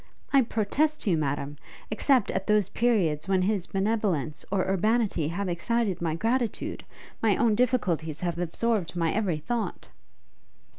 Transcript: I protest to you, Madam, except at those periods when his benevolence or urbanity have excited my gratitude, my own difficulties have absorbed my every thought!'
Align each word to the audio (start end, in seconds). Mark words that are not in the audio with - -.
I 0.33 0.41
protest 0.41 1.01
to 1.03 1.11
you, 1.11 1.17
Madam, 1.19 1.57
except 1.91 2.31
at 2.31 2.47
those 2.47 2.69
periods 2.69 3.27
when 3.27 3.43
his 3.43 3.67
benevolence 3.67 4.43
or 4.51 4.67
urbanity 4.67 5.27
have 5.27 5.47
excited 5.47 6.01
my 6.01 6.15
gratitude, 6.15 6.83
my 7.21 7.37
own 7.37 7.53
difficulties 7.53 8.21
have 8.21 8.39
absorbed 8.39 8.95
my 8.95 9.13
every 9.13 9.37
thought!' 9.37 9.89